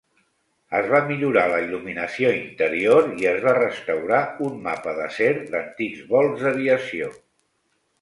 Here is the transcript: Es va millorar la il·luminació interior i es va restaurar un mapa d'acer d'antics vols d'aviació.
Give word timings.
Es 0.77 0.87
va 0.93 1.01
millorar 1.09 1.43
la 1.51 1.59
il·luminació 1.65 2.31
interior 2.39 3.11
i 3.25 3.29
es 3.35 3.39
va 3.45 3.55
restaurar 3.61 4.25
un 4.49 4.59
mapa 4.67 4.97
d'acer 5.03 5.33
d'antics 5.55 6.05
vols 6.13 6.45
d'aviació. 6.49 7.17